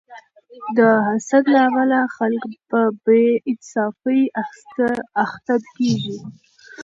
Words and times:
د 0.77 0.79
حسد 1.07 1.43
له 1.53 1.59
امله 1.67 1.99
خلک 2.15 2.49
په 2.69 2.81
بې 3.05 3.25
انصافۍ 3.49 4.21
اخته 5.23 5.55
کیږي. 5.75 6.17